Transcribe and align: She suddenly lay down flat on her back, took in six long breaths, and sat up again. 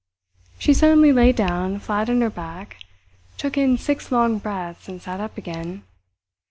She 0.57 0.73
suddenly 0.73 1.13
lay 1.13 1.31
down 1.31 1.77
flat 1.77 2.09
on 2.09 2.21
her 2.21 2.31
back, 2.31 2.77
took 3.37 3.55
in 3.55 3.77
six 3.77 4.11
long 4.11 4.39
breaths, 4.39 4.87
and 4.87 4.99
sat 4.99 5.19
up 5.21 5.37
again. 5.37 5.83